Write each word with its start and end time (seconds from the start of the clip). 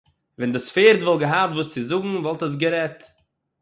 װען 0.41 0.51
דאָס 0.55 0.67
פֿערד 0.75 1.01
װאָלט 1.07 1.21
געהאַט 1.23 1.55
װאָס 1.57 1.69
צו 1.73 1.81
זאָגן, 1.89 2.15
װאָלט 2.27 2.43
עס 2.47 2.53
גערעדט. 2.61 3.01